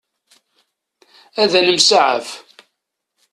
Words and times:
Ad 1.41 1.53
nemsaɛaf. 1.65 2.29